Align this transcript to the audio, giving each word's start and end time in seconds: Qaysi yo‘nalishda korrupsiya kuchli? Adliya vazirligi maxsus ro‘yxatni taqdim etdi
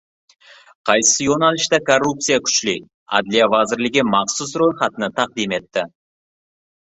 Qaysi 0.89 1.25
yo‘nalishda 1.25 1.77
korrupsiya 1.89 2.37
kuchli? 2.47 2.73
Adliya 3.19 3.49
vazirligi 3.55 4.05
maxsus 4.15 4.55
ro‘yxatni 4.63 5.11
taqdim 5.21 5.53
etdi 5.61 5.85